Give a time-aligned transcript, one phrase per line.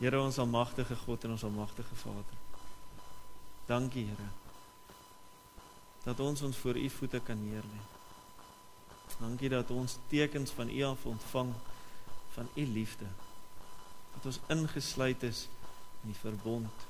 [0.00, 2.36] Here ons almagtige God en ons almagtige Vader.
[3.68, 4.28] Dankie Here.
[6.06, 7.82] Dat ons ons voor U voete kan neerlê.
[9.18, 11.52] Dankie dat ons tekens van U af ontvang
[12.32, 13.04] van U liefde.
[14.14, 15.44] Dat ons ingesluit is
[16.00, 16.88] in die verbond,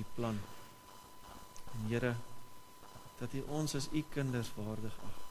[0.00, 0.40] U plan.
[1.76, 2.16] En Here,
[3.20, 5.24] dat U ons as U kinders waardig ag.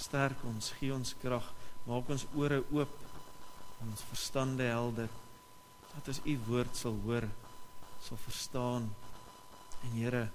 [0.00, 1.52] Sterk ons, gee ons krag,
[1.84, 3.03] maak ons ore oop
[3.90, 5.08] ons verstande helder
[5.94, 7.26] dat ons u woord sal hoor
[8.04, 8.88] sal verstaan
[9.82, 10.28] en Here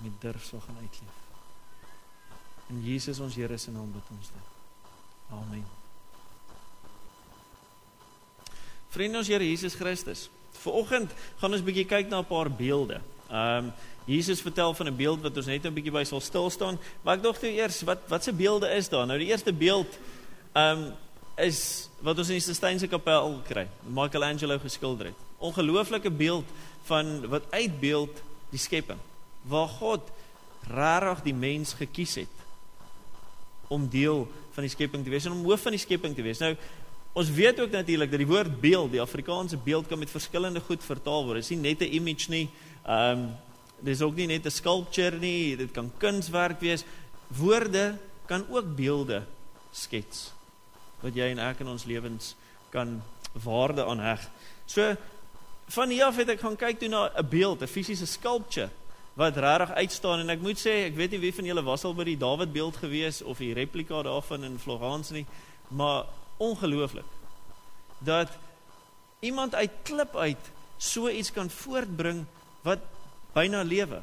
[0.00, 1.18] met durf sal gaan uitleef.
[2.68, 4.48] In Jesus ons Here se naam bid ons dit.
[5.30, 5.64] Amen.
[8.90, 10.28] Vriende ons Here Jesus Christus.
[10.60, 13.00] Vanoggend gaan ons bietjie kyk na 'n paar beelde.
[13.30, 13.72] Ehm um,
[14.04, 17.16] Jesus vertel van 'n beeld wat ons net 'n bietjie by sal stil staan, maar
[17.16, 19.06] ek dink toe eers wat wat se beelde is daar?
[19.06, 19.98] Nou die eerste beeld
[20.52, 20.92] ehm um,
[21.36, 23.66] is wat ons in die Sistynse kapel kry.
[23.84, 25.26] Michelangelo geskilder het.
[25.38, 26.48] Ongelooflike beeld
[26.88, 28.98] van wat uitbeeld die skepping.
[29.48, 30.08] Waar God
[30.68, 32.36] regtig die mens gekies het
[33.70, 36.40] om deel van die skepping te wees en om hoof van die skepping te wees.
[36.42, 36.54] Nou
[37.12, 40.84] ons weet ook natuurlik dat die woord beeld, die Afrikaanse beeld kan met verskillende goed
[40.84, 41.40] vertaal word.
[41.40, 42.48] Dit is nie net 'n image nie.
[42.86, 43.30] Ehm um,
[43.80, 45.56] dis ook nie net 'n sculpture nie.
[45.56, 46.84] Dit kan kunswerk wees.
[47.28, 49.22] Woorde kan ook beelde
[49.72, 50.32] skets
[51.02, 52.34] wat jy en ek in ons lewens
[52.70, 53.00] kan
[53.44, 54.26] waarde aan heg.
[54.66, 54.94] So
[55.70, 58.70] van hier af het ek gaan kyk toe na 'n beeld, 'n fisiese sculpture
[59.14, 61.94] wat regtig uitstaan en ek moet sê, ek weet nie wie van julle was al
[61.94, 65.26] by die Dawid beeld gewees of die replika daarvan in Florence nie,
[65.68, 66.06] maar
[66.38, 67.04] ongelooflik
[67.98, 68.28] dat
[69.20, 72.24] iemand uit klip uit so iets kan voortbring
[72.62, 72.78] wat
[73.34, 74.00] byna lewe.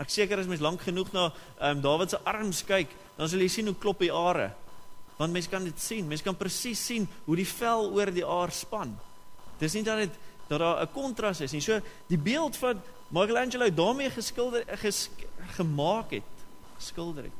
[0.00, 3.38] Ek seker as mens lank genoeg na ehm um, Dawid se arms kyk, dan sal
[3.44, 4.54] jy sien hoe klop die are
[5.16, 6.06] want mens kan dit sien.
[6.06, 8.94] Mens kan presies sien hoe die vel oor die aar span.
[9.60, 11.60] Dis nie dat dit dat daar 'n kontras is nie.
[11.60, 15.08] So die beeld van Michelangelo daarmee geskilder ges,
[15.56, 16.32] gemaak het,
[16.78, 17.32] skilder het.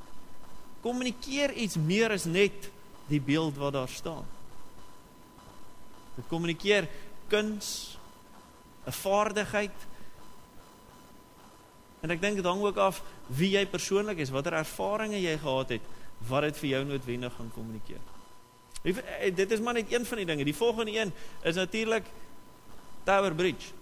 [0.81, 2.71] Kommunikeer iets meer as net
[3.07, 4.25] die beeld wat daar staan.
[6.15, 6.89] Dit kommunikeer
[7.29, 7.99] kuns,
[8.87, 9.77] 'n vaardigheid.
[12.01, 15.69] En ek dink dit hang ook af wie jy persoonlik is, watter ervarings jy gehad
[15.69, 15.83] het
[16.19, 18.03] wat dit vir jou noodwendig gaan kommunikeer.
[18.85, 20.45] Eh, dit is maar net een van die dinge.
[20.45, 22.05] Die volgende een is natuurlik
[23.05, 23.73] Tower Bridge.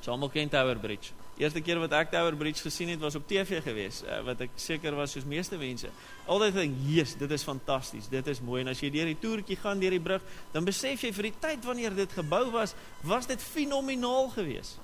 [0.00, 1.10] Sommige ken Tower Bridge.
[1.38, 4.56] Eerste keer wat ek Tower Bridge gesien het was op TV gewees, uh, wat ek
[4.58, 5.86] seker was soos meeste mense.
[6.26, 8.08] Altyd dink, "Jesus, dit is fantasties.
[8.08, 11.02] Dit is mooi." En as jy deur die toertjie gaan deur die brug, dan besef
[11.02, 14.78] jy vir die tyd wanneer dit gebou was, was dit fenomenaal geweest.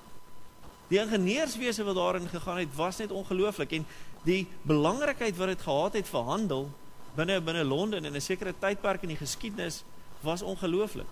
[0.89, 3.87] Die ingenieurswese wat daarin gegaan het, was net ongelooflik en
[4.25, 6.71] die belangrikheid wat dit gehad het vir handel
[7.15, 9.85] binne binne Londen in 'n sekere tydperk in die geskiedenis
[10.21, 11.07] was ongelooflik.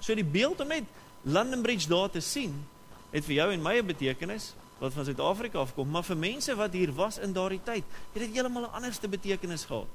[0.00, 0.84] So die beeld om net
[1.22, 2.66] London Bridge daar te sien,
[3.10, 6.72] het vir jou en my 'n betekenis wat van Suid-Afrika afkom, maar vir mense wat
[6.72, 9.88] hier was in daardie tyd, het dit heeltemal 'n anderste betekenis gehad.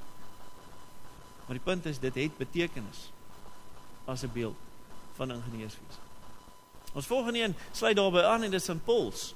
[1.45, 3.11] Maar die punt is dit het betekenis
[4.05, 4.55] as 'n beeld
[5.15, 5.99] van ingenieurswese.
[6.93, 9.33] Ons volgende een sluit daarbey aan en dit is St Paul's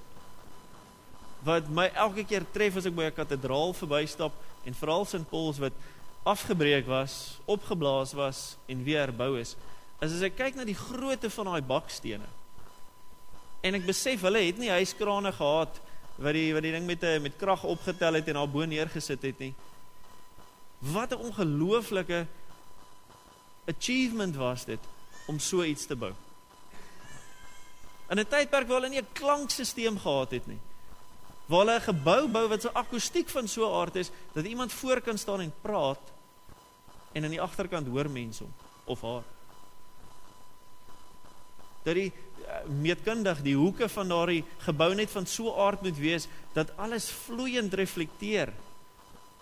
[1.46, 4.34] wat my elke keer tref as ek by 'n kathedraal verbystap
[4.66, 5.74] en veral St Paul's wat
[6.24, 9.56] afgebreek was, opgeblaas was en weer herbou is,
[10.02, 12.28] is as ek kyk na die grootte van daai bakstene.
[13.64, 15.80] En ek besef hulle het nie hyskrane gehad
[16.20, 19.22] wat die wat die ding met 'n met krag opgetel het en daar bo neergesit
[19.22, 19.54] het nie.
[20.80, 22.28] Wat 'n ongelooflike
[23.68, 24.80] achievement was dit
[25.28, 26.14] om so iets te bou.
[28.10, 30.60] In 'n tydperk waar hulle nie 'n klankstelsel gehad het nie
[31.50, 34.74] waar hulle 'n gebou bou wat so akoestiek van so 'n aard is dat iemand
[34.74, 36.02] voor kan staan en praat
[37.12, 38.54] en aan die agterkant hoor mense hom
[38.86, 39.24] of haar.
[41.84, 42.14] Dat die
[42.46, 46.78] eh, meetkundig die hoeke van daardie gebou net van so 'n aard moet wees dat
[46.78, 48.54] alles vloeiend reflekteer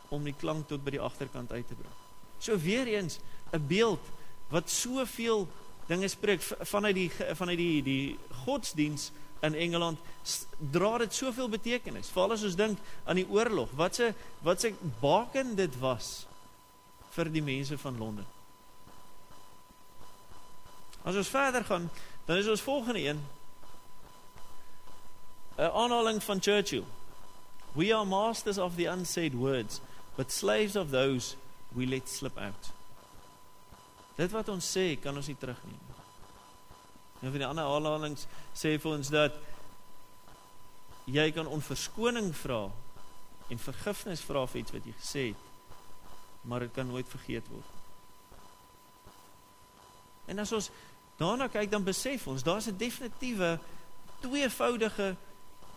[0.07, 1.93] om die klank tot by die agterkant uit te bring.
[2.39, 3.19] So weer eens
[3.51, 4.03] 'n beeld
[4.49, 5.47] wat soveel
[5.87, 9.11] dinge spreek vanuit die vanuit die die godsdiens
[9.41, 9.99] in Engeland
[10.71, 12.09] dra dit soveel betekenis.
[12.09, 14.13] Veral as ons dink aan die oorlog, wat se
[14.45, 16.25] wat se baken dit was
[17.15, 18.27] vir die mense van Londen.
[21.07, 21.89] As ons verder gaan,
[22.25, 23.21] dan is ons volgende een
[25.57, 26.85] 'n aanhaling van Churchill.
[27.73, 29.81] We are masters of the unsaid words,
[30.15, 31.35] but slaves of those
[31.69, 32.71] we let slip out.
[34.15, 35.96] Dit wat ons sê, kan ons nie terugneem nie.
[37.21, 39.37] Een van die ander aanhalings sê vir ons dat
[41.07, 42.67] jy kan onverskoning vra
[43.47, 45.43] en vergifnis vra vir iets wat jy gesê het,
[46.43, 47.73] maar dit kan nooit vergeet word.
[50.27, 50.69] En as ons
[51.17, 53.59] daarna kyk dan besef ons daar's 'n definitiewe
[54.19, 55.15] tweevoudige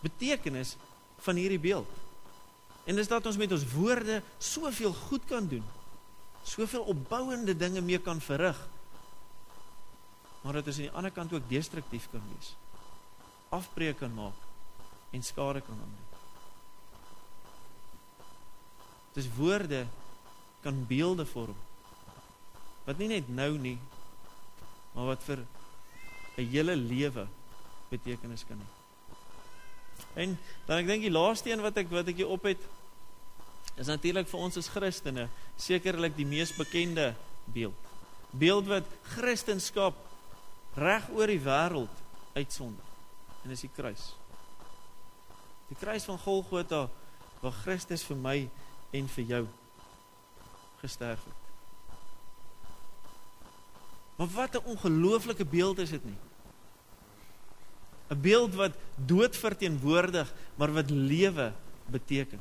[0.03, 0.77] betekenis
[1.19, 1.89] van hierdie beeld.
[2.85, 5.65] En dis dat ons met ons woorde soveel goed kan doen.
[6.43, 8.69] Soveel opbouende dinge mee kan verrig.
[10.41, 12.55] Maar dit is aan die ander kant ook destruktief kan wees.
[13.49, 14.37] Afbreek kan maak
[15.11, 16.09] en skade kan aanbring.
[19.13, 19.87] Dis woorde
[20.63, 21.57] kan beelde vorm.
[22.85, 23.79] Wat nie net nou nie,
[24.95, 25.45] maar wat vir
[26.37, 27.27] 'n hele lewe
[27.91, 28.69] betekenis kan hê.
[30.15, 32.63] En dan ek dink die laaste een wat ek wat ek hier op het
[33.77, 37.15] is natuurlik vir ons as Christene sekerlik die mees bekende
[37.45, 37.77] beeld.
[38.31, 39.95] Beeld wat Christendom
[40.75, 42.02] reg oor die wêreld
[42.34, 42.84] uitsonder.
[43.43, 44.12] En dis die kruis.
[45.70, 46.88] Die kruis van Golgotha
[47.40, 48.38] waar Christus vir my
[48.96, 49.44] en vir jou
[50.81, 51.38] gesterf het.
[54.17, 56.19] Maar wat 'n ongelooflike beeld is dit nie?
[58.11, 61.52] 'n Beeld wat dood verteenwoordig, maar wat lewe
[61.87, 62.40] beteken.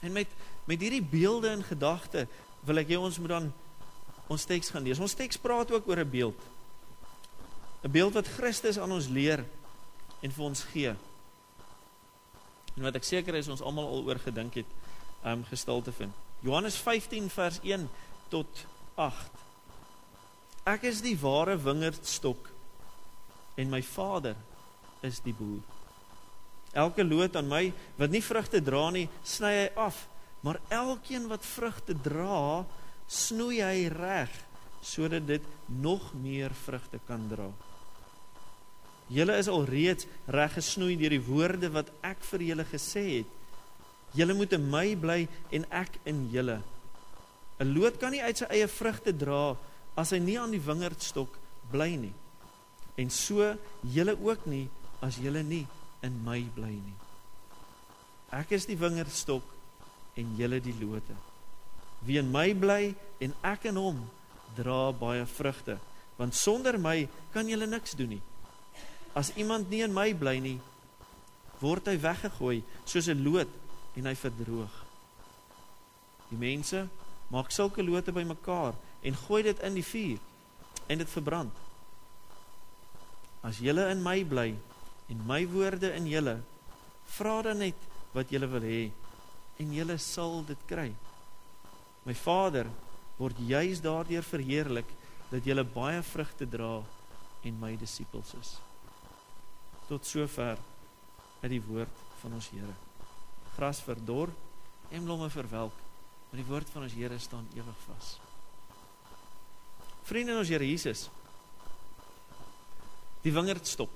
[0.00, 0.28] En met
[0.64, 2.28] met hierdie beelde in gedagte
[2.66, 3.52] wil ek hê ons moet dan
[4.30, 5.00] ons teks gaan lees.
[5.02, 6.40] Ons teks praat ook oor 'n beeld.
[7.84, 9.44] 'n Beeld wat Christus aan ons leer
[10.22, 10.94] en vir ons gee.
[12.76, 14.66] En wat ek seker is ons almal al oor gedink het
[15.22, 16.12] om um, gestil te vind.
[16.40, 17.88] Johannes 15 vers 1
[18.28, 19.16] tot 8.
[20.64, 22.48] Ek is die ware wingerdstok
[23.56, 24.36] en my Vader
[25.04, 25.60] is die boer.
[26.72, 30.06] Elke loot aan my wat nie vrugte dra nie, sny hy af,
[30.40, 32.64] maar elkeen wat vrugte dra,
[33.10, 34.32] snoei hy reg
[34.80, 37.50] sodat dit nog meer vrugte kan dra.
[39.10, 43.32] Julle is al reeds reg gesnoei deur die woorde wat ek vir julle gesê het.
[44.16, 45.20] Julle moet in my bly
[45.52, 46.60] en ek in julle.
[47.60, 49.56] 'n Loot kan nie uit sy eie vrugte dra
[49.98, 51.36] as hy nie aan die wingerdstok
[51.70, 52.14] bly nie.
[52.96, 54.68] En so julle ook nie
[55.02, 55.66] as julle nie
[56.02, 56.96] in my bly nie.
[58.32, 59.44] Ek is die wingerdstok
[60.16, 61.14] en julle die lote.
[62.04, 64.00] Wie in my bly en ek in hom
[64.56, 65.78] dra baie vrugte,
[66.18, 68.22] want sonder my kan julle niks doen nie.
[69.14, 70.58] As iemand nie in my bly nie,
[71.60, 73.48] word hy weggegooi soos 'n loot
[73.96, 74.74] en hy verdroog.
[76.30, 76.88] Die mense
[77.30, 80.18] maak sulke lote bymekaar en gooi dit in die vuur
[80.88, 81.52] en dit verbrand.
[83.42, 84.54] As julle in my bly
[85.10, 86.40] en my woorde in julle,
[87.16, 87.78] vra dan net
[88.12, 88.90] wat julle wil hê
[89.60, 90.88] en julle sal dit kry.
[92.06, 92.70] My Vader
[93.20, 94.88] word juis daardeur verheerlik
[95.30, 96.78] dat julle baie vrugte dra
[97.44, 98.56] en my disippels is
[99.90, 100.58] tot sover
[101.42, 102.74] uit die woord van ons Here.
[103.56, 104.30] Gras verdor
[104.90, 105.74] en blomme verwelk,
[106.30, 108.12] maar die woord van ons Here staan ewig vas.
[110.06, 111.08] Vriende ons Here Jesus.
[113.24, 113.90] Die wingerdstok,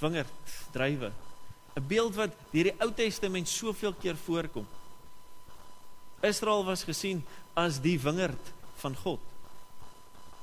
[0.00, 1.10] wingerd drywe.
[1.74, 4.66] 'n Beeld wat deur die Ou Testament soveel keer voorkom.
[6.24, 7.22] Israel was gesien
[7.54, 9.20] as die wingerd van God.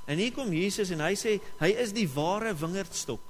[0.10, 3.22] En hier kom Jesus en hy sê hy is die ware wingerdstok.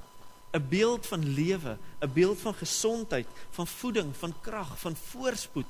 [0.52, 5.66] 'n beeld van lewe, 'n beeld van gesondheid, van voeding, van krag, van voorspoed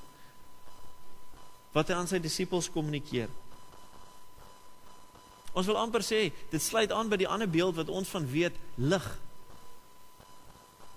[1.72, 3.30] wat hy aan sy disippels kommunikeer.
[5.54, 8.56] Ons wil amper sê, dit sluit aan by die ander beeld wat ons van weet,
[8.76, 9.07] lig.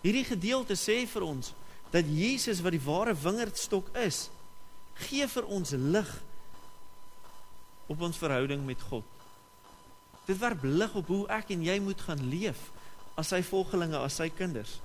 [0.02, 1.52] Hierdie gedeelte sê vir ons
[1.90, 4.28] dat Jesus wat die ware wingerdstok is,
[4.94, 6.22] gee vir ons lig
[7.86, 9.04] op ons verhouding met God.
[10.24, 12.70] Dit werp lig op hoe ek en jy moet gaan leef
[13.14, 14.78] as sy volgelinge, as sy kinders.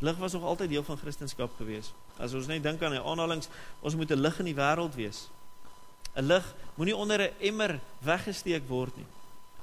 [0.00, 1.92] Lig was nog altyd deel van Christendom gewees.
[2.16, 3.48] As ons net dink aan die aanhalings,
[3.80, 5.28] ons moet 'n lig in die wêreld wees.
[6.16, 9.06] 'n Lig moenie onder 'n emmer weggesteek word nie.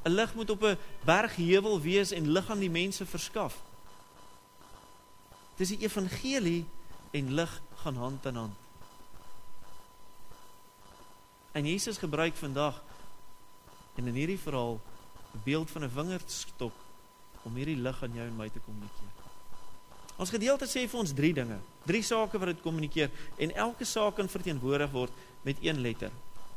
[0.05, 3.61] 'n Lig moet op 'n bergheuwel wees en lig aan die mense verskaf.
[5.55, 6.65] Dis die evangelie
[7.11, 8.55] en lig gaan hand in hand.
[11.51, 12.83] En Jesus gebruik vandag
[13.95, 14.79] en in hierdie verhaal
[15.33, 16.73] 'n beeld van 'n wingerdstok
[17.41, 19.13] om hierdie lig aan jou en my te kommunikeer.
[20.17, 24.15] Ons gedeelte sê vir ons drie dinge, drie sake wat dit kommunikeer en elke saak
[24.15, 26.11] kan verteenwoordig word met een letter.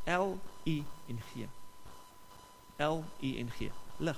[0.05, 1.47] L U en G.
[2.77, 3.71] L U en G.
[3.97, 4.17] Lig.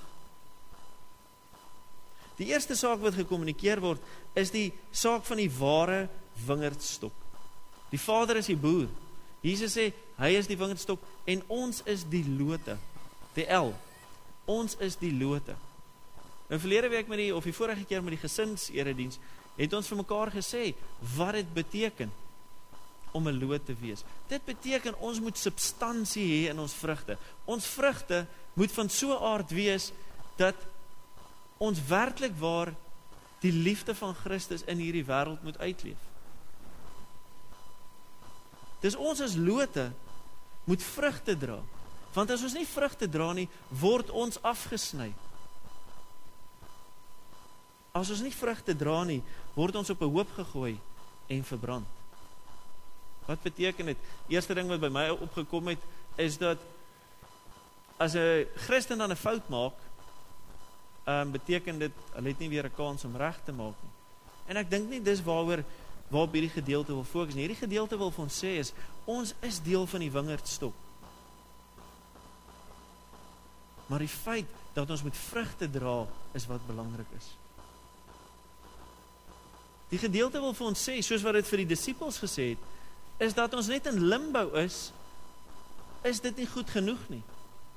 [2.35, 4.01] Die eerste saak wat gekommunikeer word
[4.33, 6.09] is die saak van die ware
[6.45, 7.13] wingerdstok.
[7.89, 8.87] Die Vader is die boer.
[9.41, 12.77] Jesus sê hy is die wingerdstok en ons is die lote.
[13.35, 13.73] Die L
[14.45, 15.55] Ons is die lote.
[16.51, 19.19] In verlede week met die of die vorige keer met die gesinserediens
[19.55, 20.73] het ons vir mekaar gesê
[21.15, 22.11] wat dit beteken.
[23.13, 24.03] om 'n loot te wees.
[24.27, 27.17] Dit beteken ons moet substansie hê in ons vrugte.
[27.45, 29.91] Ons vrugte moet van so 'n aard wees
[30.35, 30.55] dat
[31.57, 32.73] ons werklik waar
[33.39, 35.97] die liefde van Christus in hierdie wêreld moet uitleef.
[38.83, 39.87] Dis ons as lote
[40.67, 41.61] moet vrugte dra.
[42.13, 43.47] Want as ons nie vrugte dra nie,
[43.79, 45.09] word ons afgesny.
[47.95, 49.21] As ons nie vrugte dra nie,
[49.55, 50.79] word ons op 'n hoop gegooi
[51.27, 51.87] en verbrand.
[53.25, 53.97] Wat beteken dit?
[54.27, 55.79] Eerste ding wat by my opgekom het
[56.17, 56.57] is dat
[57.97, 59.73] as 'n Christen dan 'n fout maak,
[61.05, 63.91] ehm um, beteken dit hulle het nie weer 'n kans om reg te maak nie.
[64.47, 65.63] En ek dink nie dis waaroor
[66.13, 67.33] waarop hierdie gedeelte wil fokus.
[67.33, 68.69] Hierdie gedeelte wil vir ons sê is
[69.09, 70.75] ons is deel van die wingerdstok.
[73.89, 76.03] Maar die feit dat ons met vrugte dra
[76.37, 77.31] is wat belangrik is.
[79.89, 82.69] Die gedeelte wil vir ons sê soos wat dit vir die disippels gesê het,
[83.21, 84.91] is dat ons net in limbo is,
[86.05, 87.21] is dit nie goed genoeg nie.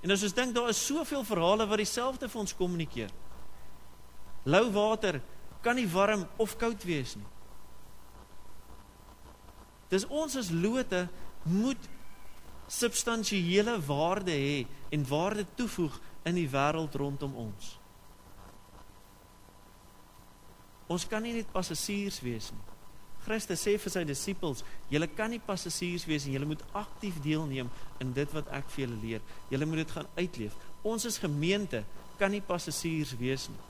[0.05, 3.13] En as ons dink daar is soveel verhale wat dieselfde vir ons kommunikeer.
[4.45, 5.21] Lou water
[5.65, 7.29] kan nie warm of koud wees nie.
[9.93, 11.07] Dis ons as lote
[11.47, 11.91] moet
[12.67, 17.77] substansiële waarde hê en waarde toevoeg in die wêreld rondom ons.
[20.91, 22.65] Ons kan nie net passasiers wees nie.
[23.27, 27.71] Christus sê vir sy disippels, julle kan nie passasiers wees nie, julle moet aktief deelneem
[28.03, 29.25] in dit wat ek vir julle leer.
[29.51, 30.55] Julle moet dit gaan uitleef.
[30.87, 31.83] Ons as gemeente
[32.21, 33.65] kan nie passasiers wees nie.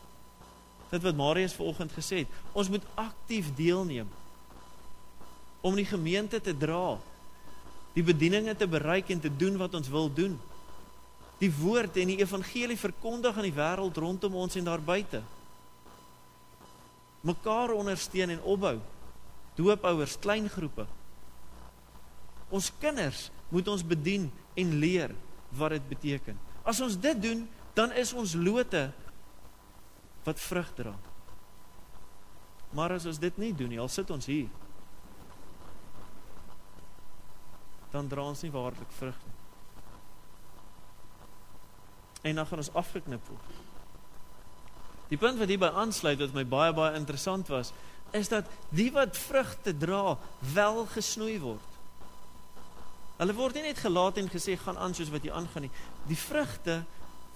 [0.90, 4.12] Dit wat Marius vanoggend gesê het, ons moet aktief deelneem
[5.66, 6.96] om die gemeente te dra,
[7.96, 10.36] die bedieninge te bereik en te doen wat ons wil doen.
[11.40, 15.22] Die woord en die evangelie verkondig aan die wêreld rondom ons en daar buite.
[17.26, 18.76] Mekaar ondersteun en opbou.
[19.56, 20.86] Doopouers, klein groepe.
[22.52, 25.16] Ons kinders moet ons bedien en leer
[25.56, 26.38] wat dit beteken.
[26.62, 27.42] As ons dit doen,
[27.74, 28.84] dan is ons lote
[30.26, 30.94] wat vrug dra.
[32.76, 34.52] Maar as ons dit nie doen nie, al sit ons hier
[37.92, 39.34] dan dra ons nie waarlik vrug nie.
[42.30, 43.62] En dan gaan ons afgeknip word.
[45.10, 47.70] Die punt wat hierby aansluit wat my baie baie interessant was,
[48.16, 50.16] is dat die wat vrugte dra,
[50.54, 51.72] wel gesnoei word.
[53.16, 55.72] Hulle word nie net gelaat en gesê gaan aan soos wat jy aangaan nie.
[56.08, 56.82] Die vrugte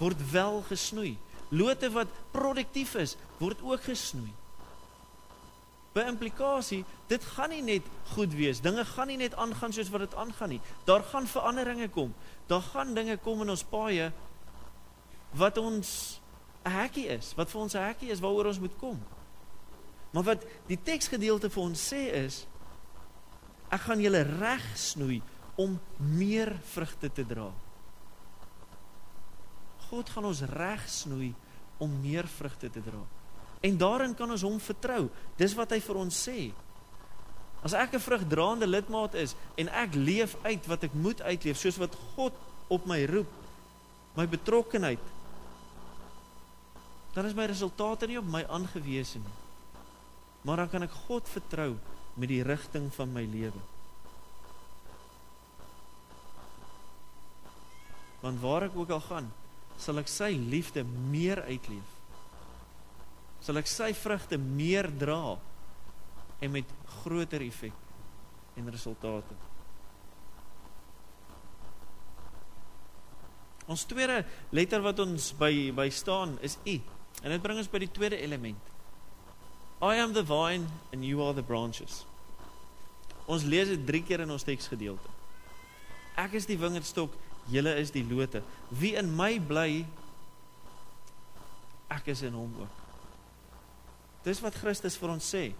[0.01, 1.15] word wel gesnoei.
[1.51, 4.33] Lote wat produktief is, word ook gesnoei.
[5.95, 8.61] By implikasie, dit gaan nie net goed wees.
[8.63, 10.61] Dinge gaan nie net aangaan soos wat dit aangaan nie.
[10.87, 12.15] Daar gaan veranderinge kom.
[12.47, 14.13] Daar gaan dinge kom in ons paaie
[15.35, 16.21] wat ons
[16.65, 19.03] 'n hekkie is, wat vir ons 'n hekkie is waaroor ons moet kom.
[20.13, 22.47] Maar wat die teksgedeelte vir ons sê is
[23.71, 25.23] ek gaan julle reg snoei
[25.57, 27.53] om meer vrugte te dra.
[29.91, 31.35] God gaan ons reg snoei
[31.79, 33.03] om meer vrugte te dra.
[33.61, 35.09] En daarin kan ons hom vertrou.
[35.37, 36.51] Dis wat hy vir ons sê.
[37.61, 41.77] As ek 'n vrugdraande lidmaat is en ek leef uit wat ek moet uitleef soos
[41.77, 42.33] wat God
[42.69, 43.29] op my roep,
[44.17, 45.05] my betrokkenheid,
[47.13, 49.37] dan is my resultate nie op my aangewese nie.
[50.43, 51.77] Maar dan kan ek God vertrou
[52.15, 53.61] met die rigting van my lewe.
[58.21, 59.33] Want waar ek ook al gaan,
[59.77, 62.00] sal ek sy liefde meer uitleef
[63.41, 65.37] sal ek sy vrugte meer dra
[66.41, 67.77] en met groter effek
[68.61, 69.37] en resultate.
[73.71, 76.81] Ons tweede letter wat ons by by staan is U.
[77.23, 78.59] En dit bring ons by die tweede element.
[79.81, 82.05] I am the vine and you are the branches.
[83.31, 85.13] Ons lees dit 3 keer in ons teksgedeelte.
[86.19, 87.15] Ek is die wingerdstok,
[87.53, 88.43] julle is die lote.
[88.75, 89.85] Wie in my bly,
[91.95, 92.90] ek is in hom ook.
[94.25, 95.53] Dis wat Christus vir ons sê.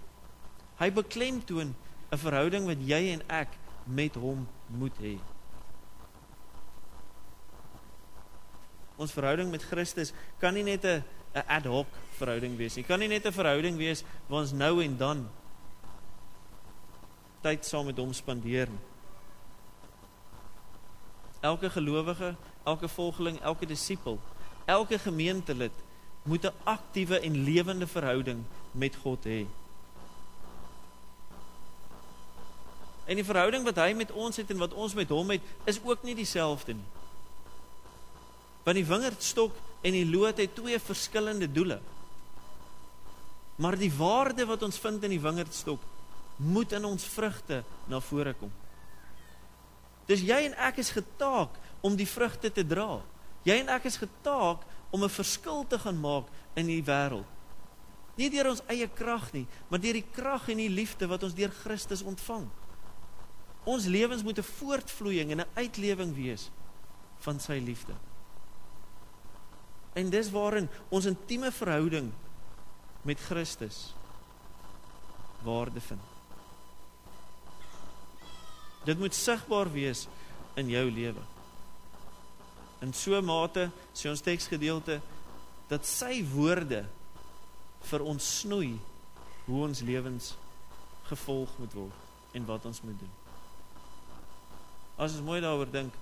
[0.81, 1.75] Hy beklemtoon
[2.13, 3.49] 'n verhouding wat jy en ek
[3.87, 5.19] met hom moet hê.
[8.97, 11.87] Ons verhouding met Christus kan nie net 'n 'n ad hoc
[12.19, 12.85] verhouding wees nie.
[12.85, 15.29] Kan nie net 'n verhouding wees waar ons nou en dan
[17.43, 18.85] tyd saam met hom spandeer nie.
[21.41, 24.21] Elke gelowige, elke volgeling, elke disipel,
[24.67, 25.73] elke gemeentelid
[26.23, 29.47] moet 'n aktiewe en lewende verhouding met God hê.
[33.11, 35.81] En die verhouding wat hy met ons het en wat ons met hom het, is
[35.83, 36.89] ook nie dieselfde nie.
[38.63, 41.81] Want die wingerdstok en die loot het twee verskillende doele.
[43.57, 45.81] Maar die waarde wat ons vind in die wingerdstok
[46.37, 48.53] moet in ons vrugte na vore kom.
[50.07, 53.01] Dis jy en ek is getaak om die vrugte te dra.
[53.45, 57.27] Jy en ek is getaak om 'n verskil te gaan maak in die wêreld.
[58.17, 61.35] Nie deur ons eie krag nie, maar deur die krag en die liefde wat ons
[61.35, 62.49] deur Christus ontvang.
[63.65, 66.51] Ons lewens moet 'n voortvloeiing en 'n uitlewing wees
[67.19, 67.95] van sy liefde.
[69.93, 72.13] En dis waarin ons intieme verhouding
[73.03, 73.95] met Christus
[75.43, 76.01] waarde vind.
[78.85, 80.07] Dit moet sigbaar wees
[80.55, 81.21] in jou lewe.
[82.81, 85.01] In so 'n mate sê ons teksgedeelte
[85.69, 86.87] dat sy woorde
[87.91, 88.79] vir ons snoei
[89.47, 90.35] hoe ons lewens
[91.11, 91.99] gevolg moet word
[92.33, 93.15] en wat ons moet doen.
[94.97, 95.95] As ons mooi daaroor dink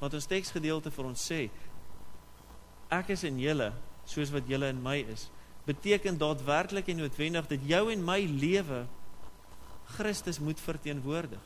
[0.00, 1.50] wat ons teksgedeelte vir ons sê,
[2.90, 3.72] ek is in julle
[4.08, 5.28] soos wat julle in my is,
[5.68, 8.86] beteken daadwerklik en noodwendig dat jou en my lewe
[9.90, 11.42] Christus moet verteenwoordig.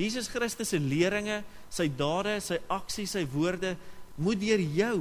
[0.00, 1.42] Jesus Christus se leringe,
[1.72, 3.74] sy dade, sy aksies, sy woorde
[4.20, 4.96] moet deur jou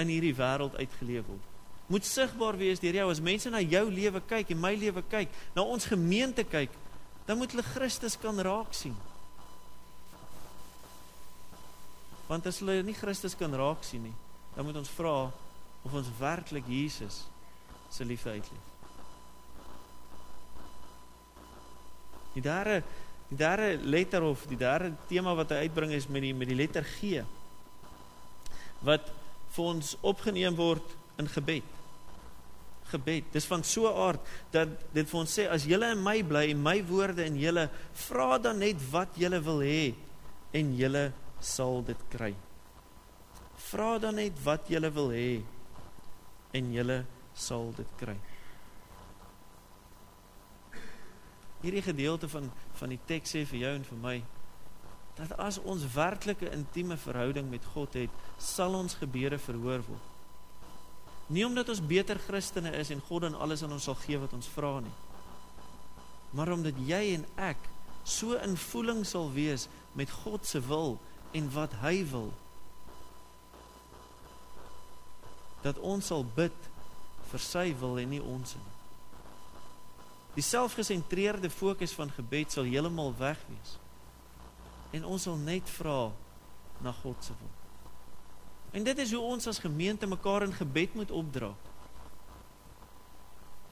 [0.00, 1.48] in hierdie wêreld uitgeleef word.
[1.92, 5.30] Moet sigbaar wees deur jou as mense na jou lewe kyk en my lewe kyk,
[5.54, 6.72] na ons gemeente kyk,
[7.28, 8.96] dan moet hulle Christus kan raak sien.
[12.30, 14.16] Want as hulle nie Christus kan raak sien nie,
[14.56, 15.16] dan moet ons vra
[15.82, 17.24] of ons werklik Jesus
[17.92, 18.68] se liefde uitleef.
[22.32, 22.80] Die derde
[23.32, 26.58] die derde letter of die derde tema wat hy uitbring is met die met die
[26.58, 27.22] letter G
[28.84, 29.08] wat
[29.54, 31.66] vir ons opgeneem word in gebed.
[32.90, 33.28] Gebed.
[33.32, 34.20] Dis van so 'n aard
[34.50, 37.70] dat dit vir ons sê as julle in my bly en my woorde in julle
[37.94, 39.94] vra dan net wat julle wil hê
[40.52, 42.34] en julle sal dit kry.
[43.56, 45.42] Vra dan net wat julle wil hê
[46.52, 48.16] en julle sal dit kry.
[51.62, 54.16] Hierdie gedeelte van van die teks sê vir jou en vir my
[55.16, 58.10] dat as ons werklike intieme verhouding met God het,
[58.40, 60.08] sal ons gebede verhoor word.
[61.32, 64.32] Nie omdat ons beter Christene is en God dan alles aan ons sal gee wat
[64.36, 64.94] ons vra nie.
[66.32, 67.68] Maar omdat jy en ek
[68.08, 70.96] so in voeling sal wees met God se wil
[71.36, 72.32] en wat hy wil.
[75.62, 76.56] Dat ons sal bid
[77.30, 78.81] vir sy wil en nie ons nie.
[80.34, 83.76] Die selfgesentreerde fokus van gebed sal heeltemal weg wees.
[84.96, 86.12] En ons sal net vra
[86.82, 87.52] na God se wil.
[88.72, 91.52] En dit is hoe ons as gemeente mekaar in gebed moet opdra.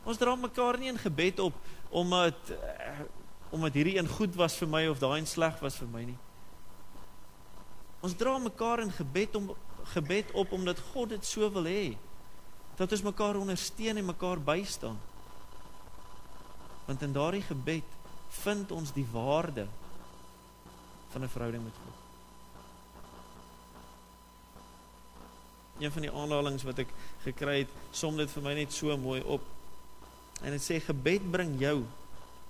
[0.05, 1.57] Ons dra mekaar nie in gebed op
[1.90, 3.01] omdat eh,
[3.51, 6.18] omdat hierdie een goed was vir my of daai een sleg was vir my nie.
[8.01, 9.51] Ons dra mekaar in gebed om
[9.94, 11.96] gebed op omdat God dit so wil hê.
[12.79, 15.01] Dat ons mekaar ondersteun en mekaar bystaan.
[16.90, 17.87] Want in daardie gebed
[18.42, 19.68] vind ons die waarde
[21.12, 21.98] van 'n verhouding met God.
[25.79, 26.90] Een van die aanhalinge wat ek
[27.22, 29.42] gekry het, som dit vir my net so mooi op.
[30.42, 31.85] En dit sê gebed bring jou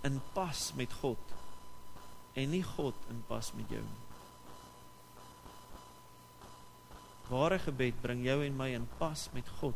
[0.03, 1.19] in pas met God
[2.33, 4.01] en nie God in pas met jou nie.
[7.29, 9.75] Ware gebed bring jou en my in pas met God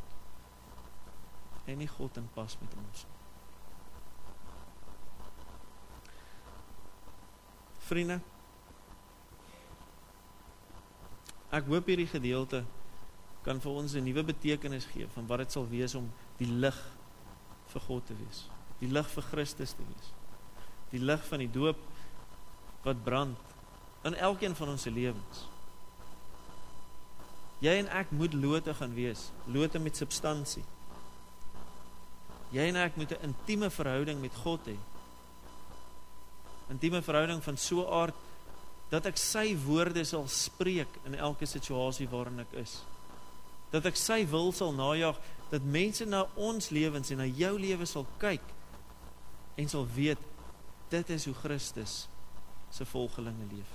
[1.64, 3.13] en nie God in pas met ons nie.
[7.85, 8.20] Vriende.
[11.55, 12.64] Ek hoop hierdie gedeelte
[13.44, 16.79] kan vir ons 'n nuwe betekenis gee van wat dit sal wees om die lig
[17.68, 18.49] vir God te wees.
[18.81, 20.12] Die lig vir Christus te wees.
[20.90, 21.79] Die lig van die doop
[22.83, 23.37] wat brand
[24.05, 25.49] in elkeen van ons se lewens.
[27.61, 30.64] Jy en ek moet lote gaan wees, lote met substansie.
[32.51, 34.77] Jy en ek moet 'n intieme verhouding met God hê
[36.72, 38.14] intieme verhouding van so 'n aard
[38.88, 42.83] dat ek sy woorde sal spreek in elke situasie waarin ek is.
[43.70, 45.18] Dat ek sy wil sal najag
[45.50, 48.44] dat mense na ons lewens en na jou lewe sal kyk
[49.57, 50.20] en sal weet
[50.88, 52.09] dit is hoe Christus
[52.70, 53.70] se volgelinge leef.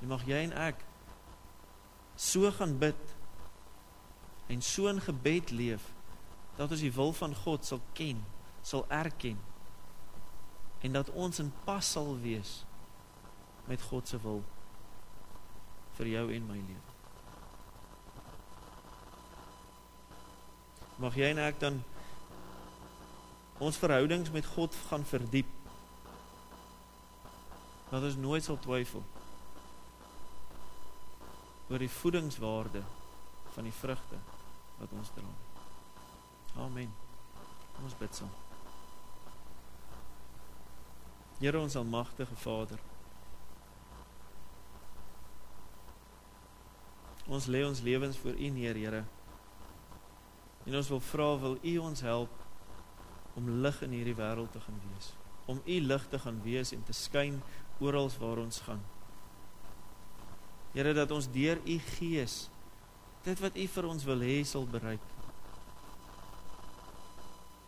[0.00, 0.84] En mag jy en ek
[2.16, 3.16] so gaan bid
[4.48, 5.84] en so in gebed leef
[6.56, 8.24] dat ons die wil van God sal ken,
[8.62, 9.38] sal erken
[10.80, 12.60] en dat ons in pas sal wees
[13.68, 14.42] met God se wil
[15.98, 16.88] vir jou en my lewe.
[21.00, 21.80] Mag jy en ek dan
[23.60, 25.48] ons verhoudings met God gaan verdiep.
[27.90, 29.04] Dat ons nooit sal twyfel
[31.70, 32.82] oor die voedingswaarde
[33.54, 34.18] van die vrugte
[34.80, 35.32] wat ons dra.
[36.66, 36.90] Amen.
[37.84, 38.49] Ons bid saam.
[41.40, 42.80] Here ons almagtige Vader.
[47.30, 49.04] Ons lê ons lewens voor U neer, Here.
[50.66, 52.44] En ons wil vra wil U ons help
[53.40, 55.12] om lig in hierdie wêreld te gaan wees.
[55.48, 57.40] Om U lig te gaan wees en te skyn
[57.80, 58.82] oral waar ons gaan.
[60.74, 62.50] Here dat ons deur U Gees
[63.24, 65.08] dit wat U vir ons wil hê sal bereik.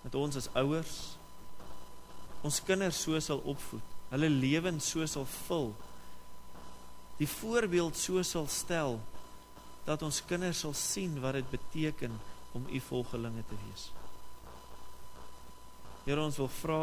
[0.05, 1.01] Dat ons as ouers
[2.43, 5.73] ons kinders so sal opvoed, hulle lewens so sal vul.
[7.21, 8.99] Die voorbeeld so sal stel
[9.87, 12.15] dat ons kinders sal sien wat dit beteken
[12.53, 13.89] om u volgelinge te wees.
[16.05, 16.83] Here ons wil vra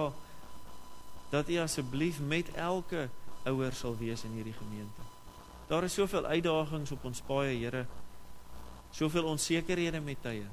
[1.30, 3.08] dat u asseblief met elke
[3.50, 5.06] ouer sal wees in hierdie gemeente.
[5.70, 7.86] Daar is soveel uitdagings op ons paaie, Here.
[8.92, 10.48] Soveel onsekerhede met tye.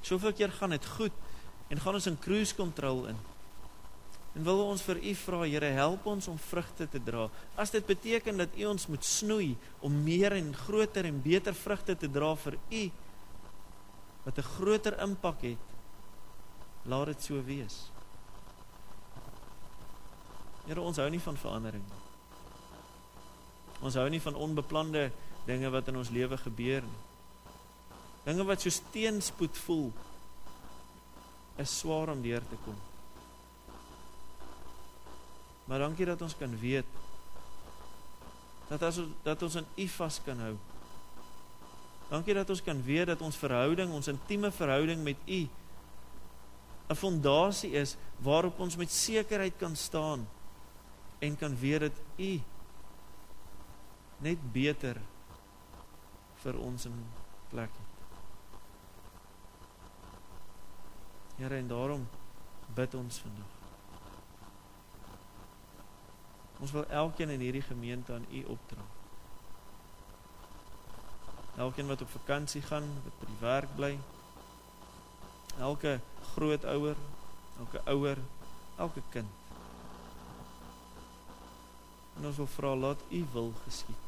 [0.00, 1.12] Soveel keer gaan dit goed
[1.68, 3.18] en gaan ons in cruise control in.
[4.38, 7.24] En wil ons vir U vra, Here, help ons om vrugte te dra.
[7.58, 11.96] As dit beteken dat U ons moet snoei om meer en groter en beter vrugte
[11.98, 12.84] te dra vir U
[14.22, 15.64] wat 'n groter impak het,
[16.86, 17.90] laat dit so wees.
[20.66, 22.02] Here, ons hou nie van verandering nie.
[23.82, 25.10] Ons hou nie van onbeplande
[25.46, 27.02] dinge wat in ons lewe gebeur nie.
[28.24, 29.92] Dinge wat so teenspoed voel
[31.56, 32.87] is swaar om deur te kom.
[35.68, 36.96] Maar dankie dat ons kan weet
[38.68, 40.56] dat as dat ons aan U vas kan hou.
[42.08, 45.48] Dankie dat ons kan weet dat ons verhouding, ons intieme verhouding met U
[46.88, 50.28] 'n fondasie is waarop ons met sekerheid kan staan
[51.18, 52.40] en kan weet dat U
[54.18, 54.96] net beter
[56.42, 57.04] vir ons in
[57.50, 57.86] plek het.
[61.36, 62.08] Here en daarom
[62.74, 63.57] bid ons vandag.
[66.58, 68.84] Ons wil elkeen in hierdie gemeente aan U opdra.
[71.56, 73.92] Elkeen wat op vakansie gaan, wat by die werk bly.
[75.58, 76.00] Elke
[76.32, 76.96] grootouer,
[77.58, 78.18] elke ouer,
[78.76, 79.30] elke kind.
[82.18, 84.06] En ons wil vra laat U wil geskied.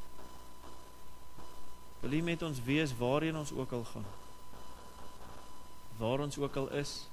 [2.01, 4.07] Wil U met ons wees waarheen ons ook al gaan.
[5.99, 7.07] Waar ons ook al is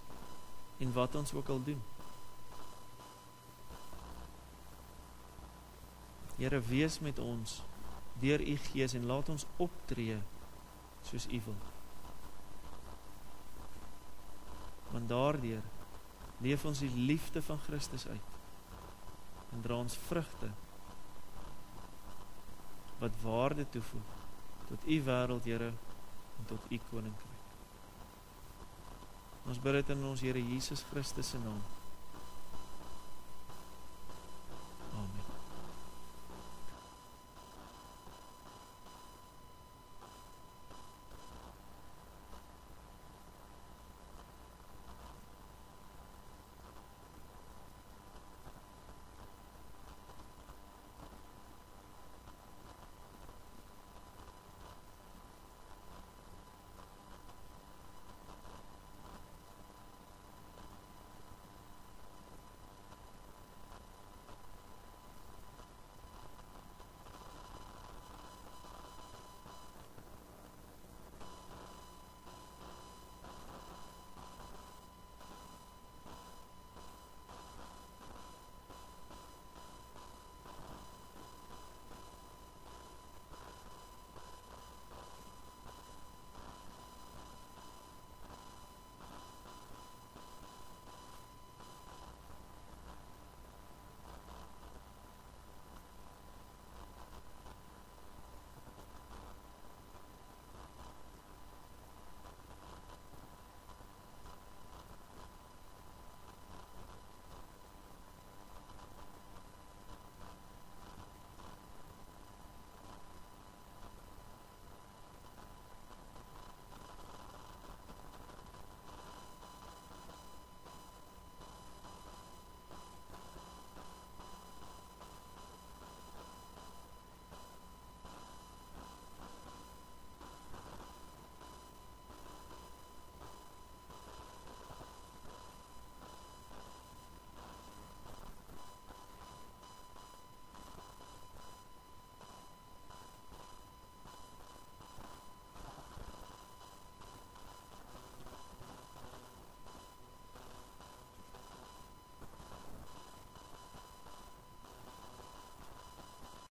[0.78, 1.82] en wat ons ook al doen.
[6.38, 7.62] Here wees met ons
[8.22, 10.18] deur u gees en laat ons optree
[11.06, 11.60] soos u wil.
[14.92, 15.66] Want daardeur
[16.42, 18.34] leef ons die liefde van Christus uit
[19.56, 20.52] en dra ons vrugte
[23.00, 24.14] wat waarde toevoeg
[24.68, 25.72] tot u wêreld, Here,
[26.38, 27.38] en tot u koninkryk.
[29.48, 31.77] Ons bid dit in ons Here Jesus Christus se naam.